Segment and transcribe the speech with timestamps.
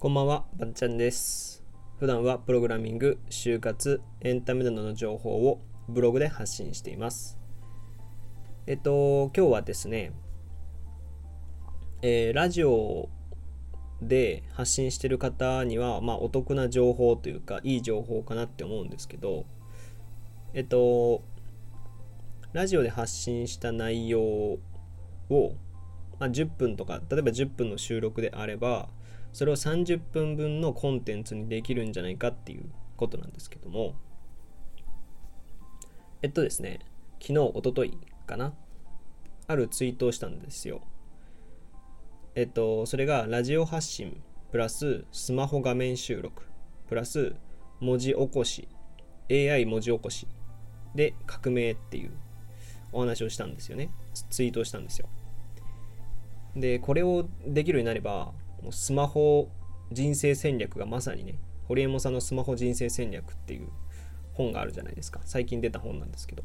[0.00, 1.62] こんばんは、ばっちゃんです。
[1.98, 5.60] 普段はプログラミング、就活、エンタメなどの情報を
[5.90, 7.38] ブログで発信しています。
[8.66, 10.12] えっと、今日はですね、
[12.00, 13.10] えーラジオ
[14.00, 19.44] で発信してる方には、まあ、お得な情報というか、いい情報かなって思うんですけど、
[20.54, 21.20] えっと、
[22.54, 24.60] ラジオで発信した内容を、
[26.18, 28.88] まあ、10分とか、例えば10分の収録であれば、
[29.32, 33.94] それを30分分のコンテンツにできるんじゃないかっていうことなんですけども。
[36.22, 36.80] えっとですね
[37.20, 38.52] 昨日おとといかな？
[39.46, 40.82] あるツイートをしたんですよ。
[42.34, 46.42] えっとそれがラジオ発信プラススマホ画面収録
[46.88, 47.34] プラス
[47.80, 48.68] 文字起こし
[49.30, 50.26] AI 文字起こし
[50.94, 52.10] で革命っていう
[52.92, 53.90] お話をしたんですよね。
[54.12, 55.08] ツイートをしたんですよ。
[56.56, 58.32] でこれをできるようになれば
[58.62, 59.50] もうスマホ
[59.92, 61.34] 人生戦略がまさにね
[61.68, 63.68] 堀江門さんのスマホ人生戦略っていう
[64.34, 65.20] 本があるじゃないですか。
[65.24, 66.42] 最近出た本なんですけど。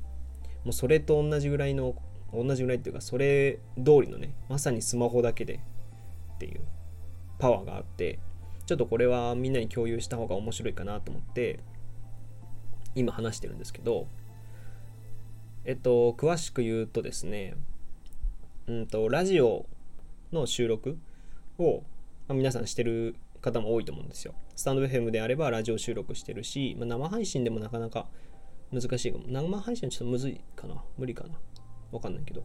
[0.65, 1.95] もうそれと同じぐらいの
[2.33, 5.61] 同じぐらいっていうかそれ通りのねまさにスマホだけで
[6.35, 6.61] っていう
[7.39, 8.19] パワーがあって
[8.65, 11.59] ちょっとこれはみんなに共有した方が面白いかなと思って
[12.95, 14.07] 今話してるんですけど
[15.65, 17.55] えっと詳しく言うとですね
[18.67, 19.67] うんとラジオ
[20.33, 20.97] の収録
[21.59, 21.83] を、
[22.29, 24.33] 皆さんしてる方も多いと思うんですよ。
[24.55, 28.07] スタンド FM であればラジオ収録してるし、まあ、生配信でもなかなか
[28.71, 29.25] 難しいかも。
[29.27, 31.35] 生配信はちょっとむずいかな無理かな
[31.91, 32.43] わかんないけど。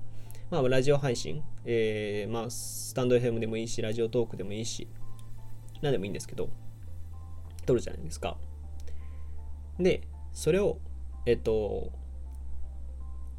[0.50, 4.88] まあ、ラジオ配信、えー、まあ、スタンド FM でもいいし、ラジオトークでもいいし、
[5.80, 6.50] 何でもいいんですけど、
[7.66, 8.36] 撮るじゃないですか。
[9.78, 10.78] で、それを、
[11.24, 11.92] えっと、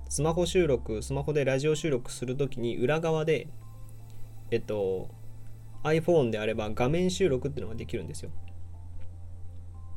[0.08, 3.48] スマホ収録、スマホでラジオ収録するときに裏側で、
[4.50, 5.10] えっと、
[5.84, 8.32] iPhone であれば画面収録っていうのができるんですよ。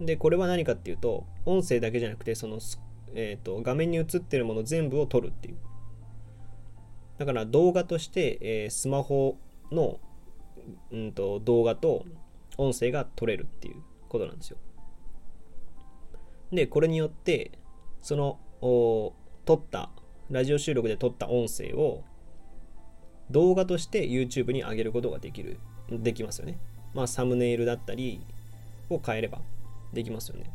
[0.01, 2.59] で、これは何かっていうと、音声だけじゃなくて、その、
[3.15, 5.57] えーと、画面に映ってるもの全部を撮るっていう。
[7.19, 9.39] だから動画として、えースマホ
[9.71, 10.01] の、
[10.91, 12.05] うん、と動画と
[12.57, 13.77] 音声が撮れるっていう
[14.09, 14.57] ことなんですよ。
[16.51, 17.53] で、これによって、
[18.01, 19.91] その、撮った、
[20.31, 22.03] ラジオ収録で撮った音声を
[23.31, 25.59] 動画として YouTube に上げることができる
[25.91, 26.59] できますよね。
[26.95, 28.21] まあ、サムネイルだったり
[28.91, 29.41] を変えれば
[29.93, 30.51] できますよね。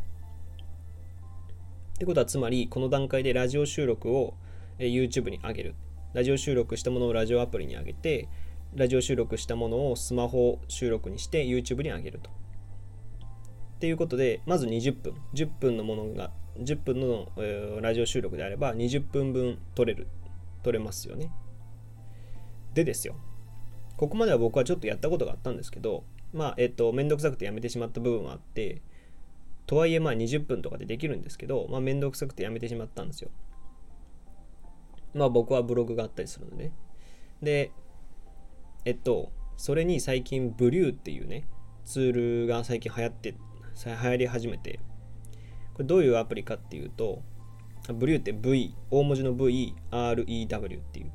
[1.95, 4.33] ってことは、つまり、この段階でラジオ収録を
[4.77, 5.75] YouTube に上げる。
[6.13, 8.29] ラジオ収録したものをラジオアプリに上げて、
[8.73, 12.29] ラジオ収録したものをスマホ収録にして YouTube に上げると。
[12.29, 12.33] っ
[13.79, 15.13] ていうことで、まず20分。
[15.33, 20.07] 10分のものが、10分の、えーラジオ収録であれば20分分取れる。
[20.63, 21.31] 取れますよね。
[22.73, 23.15] でですよ。
[23.99, 28.81] ここまでは僕はちょっとやったことがあったんですけど、まあ、えっと、めんどくさくてやめてしまった部分はあって、
[29.65, 33.29] とはいえ、まあ、20分とかでできるんですけど、まあ、めんどくさくてやめてしまったんですよ。
[35.13, 36.71] まあ、僕はブログがあったりするのでね。
[37.43, 37.73] で、
[38.85, 41.45] えっと、それに最近、ブリューっていうね、
[41.83, 43.35] ツールが最近流行って、
[43.85, 44.79] 流行り始めて、
[45.73, 47.21] これどういうアプリかっていうと、
[47.93, 51.11] ブリューって V、大文字の V、REW っていう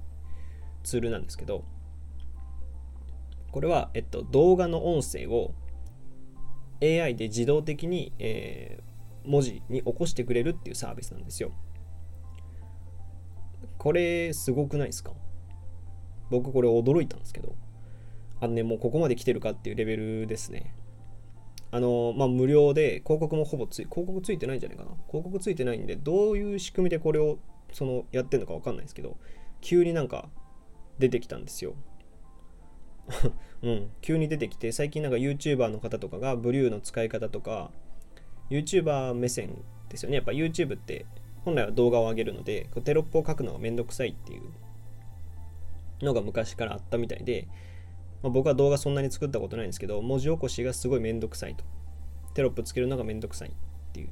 [0.82, 1.64] ツールなんですけど、
[3.54, 5.54] これは、えっと、動画の音声を
[6.82, 8.84] AI で自動的に、えー
[9.26, 11.50] 文字に起こしてくれるっていうサービスなんですよ。
[13.78, 15.12] これすごくないですか？
[16.30, 17.56] 僕これ驚いたんですけど。
[18.42, 20.74] あのね、もうここまで来てるかっていうレベルですね。
[21.70, 24.90] あの、まあ、無料で広告もほぼつい、広告ついてないんじゃないかな。
[25.06, 27.38] 広告ついてないんで、どういう仕組みでこれを
[27.72, 29.16] そのやってるのかわかんないですけど、
[29.62, 30.28] 急になんか
[30.98, 31.76] 出てきたんですよ。
[33.62, 37.70] うん、急に出てきて最近なんか YouTuber の方とかがブリューの使い方とか
[38.50, 40.16] YouTuber 目線ですよね。
[40.16, 41.06] やっぱ YouTube って
[41.44, 44.42] 本来は動画を上げるのでこうテロップを書くのがめんどくさいっていう
[46.04, 47.46] のが昔からあったみたいで、
[48.22, 51.64] まあ、僕は動画そんなに作ったことないんですけど文字起こしがすごいめんどくさいと。
[52.34, 53.52] テロップつけるのがめんどくさいっ
[53.92, 54.08] ていう。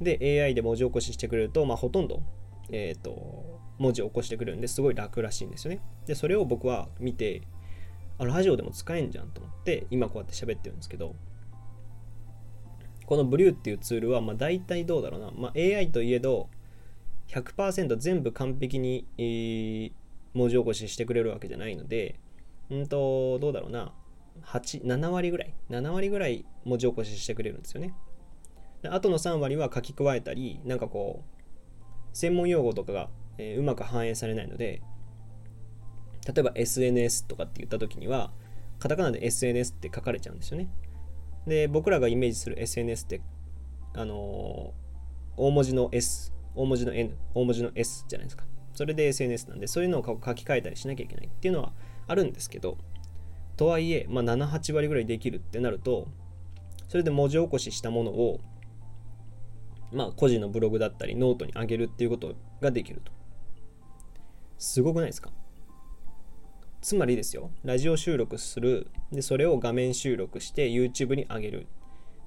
[0.00, 2.22] で AI で文字起こししてくれると、まあ、ほとんど
[2.72, 5.80] えっ、と文字を起こしてくるんですごい楽らしいんですよね。
[6.06, 7.42] でそれを僕は見て
[8.20, 11.16] あラジオでも使えんじゃんと思って今こうやって喋ってるんですけど
[13.06, 16.48] このブリューっていうツールはまあ大体どうだろうな、まあ、AI といえど
[17.28, 19.92] 100%全部完璧に、えー
[20.32, 22.20] 文字起こししてくれるわけじゃないので
[22.70, 23.92] うんとどうだろうな。
[24.44, 25.52] 8 7割ぐらい。
[25.70, 27.94] 7割ぐらい文字起こししてくれるんですよね。
[28.84, 34.82] あとの3割は書き加えたりなんかこう専門用語とかが、えーうまく反映されないので
[36.32, 38.30] 例えば SNS とかって言った時には
[38.78, 40.68] カタカナで SNS って書かれちゃうんですよね。
[41.46, 43.22] で僕らがイメージする SNS って
[43.94, 48.44] あのー、大文字の S 大文字の N 大文字の S じゃないですか。
[48.72, 51.72] それで SNS なんでそういうのを書き換えたりしなきゃいけないっていうのは
[52.06, 52.78] あるんですけど
[53.56, 56.06] とはいえ、まあ、78割ぐらいできるってなると
[56.88, 58.40] それで文字起こししたものを
[59.92, 63.12] まあ個人のブログだったりノートに上げるっていうことができると。
[64.56, 65.30] すごくないですか？
[66.80, 68.88] つまりですよラジオ収録する。
[69.12, 71.66] でそれを画面収録して YouTube に上げる。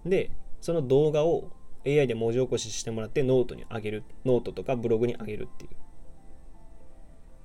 [0.06, 1.52] でその動画を
[1.86, 4.04] AI で文字起こししてもらってノートに上げる。
[4.26, 5.72] ノートとかブログに上げるっていう。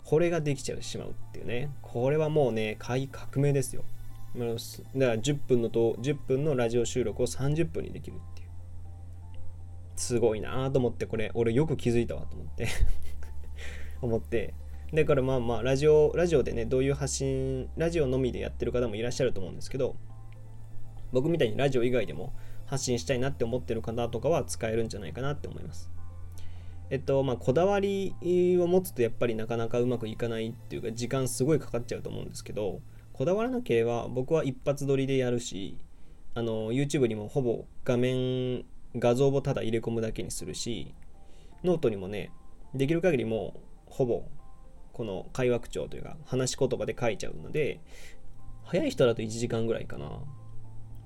[0.05, 1.71] これができちゃうしまうっていうね。
[1.83, 3.85] これはもうね大革命ですよ。
[4.35, 4.55] だから
[5.17, 8.49] 10分のと10分のラジオ収録を30分にできるっていう。
[9.97, 12.69] すごいなと思ってこれ俺よく気づいたわと思って。
[14.01, 14.55] 思って
[14.93, 19.97] だからまあまあラジオラジオでねどういう発信ラジオのみでやってる方もいらっしゃると思うんですけど
[21.13, 22.33] 僕みたいにラジオ以外でも
[22.65, 25.91] 発信したいなって思ってる方とかは使えるんじゃないかなって思います。
[26.91, 28.15] えっとまあこだわり
[28.61, 32.81] を持つとやっぱりなかなかうまくいかないっていうか時間すごいかかっちゃうと思うんですけど
[33.13, 35.77] こだわらなければ僕は一発撮りでやるし
[36.35, 38.65] あの YouTube にもほぼ画面
[38.97, 40.95] 画像をただ入れ込むだけにするし
[41.63, 42.31] ノートにもね
[42.75, 44.25] できる限りもうほぼ
[44.99, 47.81] この会話口調というか話し言葉で書いちゃうので
[48.65, 50.11] 早い人だと1時間ぐらいかな。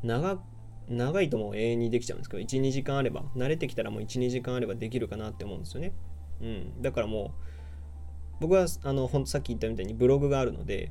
[0.03, 0.43] 長
[0.89, 5.93] 長いとも永遠にできちゃうんですけど12時間あれば慣れてきたらもう12時間あればできるかなって思うんですよね。
[6.41, 6.83] うん。
[6.83, 7.31] だからもう
[8.41, 10.91] 僕はあのほんとさっき言ったみたいにブログがあるので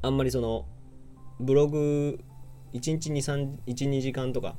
[0.00, 0.66] あんまりその
[1.38, 2.18] ブログ
[2.72, 4.56] 1日12時間とか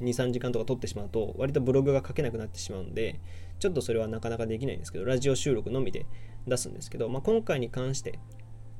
[0.00, 3.20] 23時間とか撮ってしまうと割とブログが書けなくなってしまうんで
[3.58, 6.06] ちょっとそれはなかなかできないんですけどラジオ収録のみで
[6.46, 8.18] 出すんですけど、まあ、今回に関して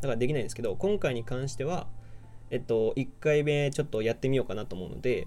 [0.01, 1.87] だからできないんですけど今回に関しては
[2.51, 5.27] えっと1回目ちょっとやってみようかなと思うので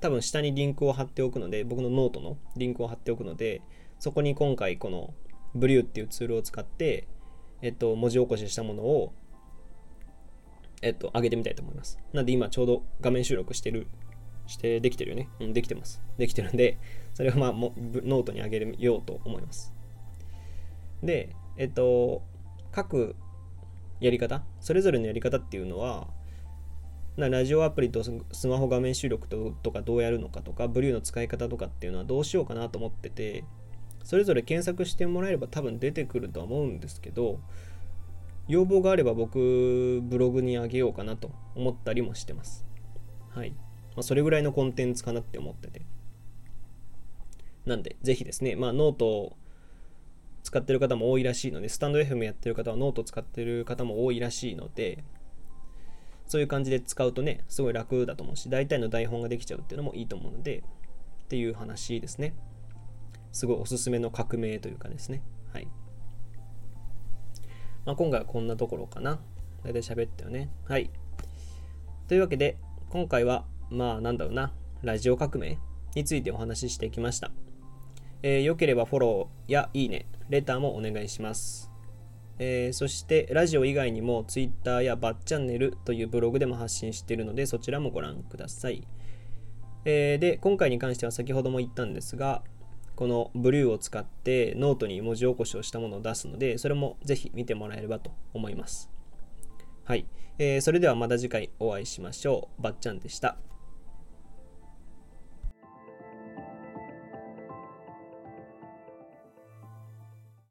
[0.00, 3.62] 多分下にリンクを貼っておくので僕のノートのリンクを貼っておくので
[3.98, 5.14] そこに今回この
[5.54, 7.06] Vrew っていうツールを使って
[7.62, 9.12] えっと文字起こししたものを
[10.82, 11.98] えっと、上げてみたいと思います。
[12.12, 13.86] なんで今ちょうど画面収録してる、
[14.46, 15.28] してできてるよね。
[15.40, 16.02] うん、できてます。
[16.18, 16.78] できてるんで、
[17.14, 19.72] それをまあもノートに上げようと思います。
[21.02, 22.22] で、えっと、
[22.70, 23.16] 各
[24.00, 26.08] やり方、それぞれのやり方っていうのは、
[27.16, 33.44] なラジオアプリとスマホ画面収録ととかどうやるのかとか、 Vrew の使い方とかっていうのはどうしようかなと思ってて、
[34.02, 37.40] それぞれ検索してもらえれば多分出てくるとは思うんですけど、
[38.48, 42.66] 要望があれば僕ブログにあげようかなと思ったりもしてます。
[43.30, 43.50] はい。
[43.50, 45.82] まあ、それぐらいのコンテンツかなって思ってて。
[47.66, 49.36] なんで、ぜひですね、まあノートを
[50.52, 55.02] 使ってる方も多いらしいので、スタンド FM やってる方はノート使ってる方も多いらしいので、
[56.26, 62.34] そういう感じで使うとね、すごい楽だと思うし、大体の台本ができちゃうっていうのもいいと思うので、っていう話ですね。
[63.32, 65.22] すごいおすすめの革命というかですね。
[65.54, 65.68] はい。
[67.86, 69.20] まあ、今回はこんなところかな。
[69.64, 70.50] 大体喋ったよね。
[70.68, 70.90] はい。
[72.08, 72.58] というわけで、
[72.90, 74.52] 今回は、まあなんだろうな、
[74.82, 75.58] ラジオ革命
[75.94, 77.30] についてお話ししてきました。
[78.22, 81.70] えー、よければフォローやいいね、レターもお願いします。
[82.38, 88.86] えー、そしてラジオ以外にも Twitter やバッチャンネルというブログでも発信しているのでそちらもご覧ください。
[89.84, 92.42] えー、で、今回に関しては先ほども言ったんですが、
[92.94, 98.90] この Vrew を使ってノートに文字起こしをしたものを出すので、それもぜひ見てもらえればと思います。
[99.84, 100.06] はい。
[100.38, 102.62] えー、それではまた次回お会いしましょう。
[102.62, 103.36] ばっちゃんでした。